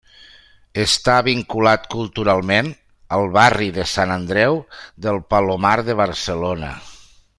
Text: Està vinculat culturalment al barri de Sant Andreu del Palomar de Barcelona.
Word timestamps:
Està 0.83 1.17
vinculat 1.27 1.83
culturalment 1.95 2.71
al 3.17 3.27
barri 3.35 3.69
de 3.77 3.85
Sant 3.93 4.15
Andreu 4.15 4.59
del 5.07 5.21
Palomar 5.35 5.75
de 5.91 5.99
Barcelona. 6.05 6.73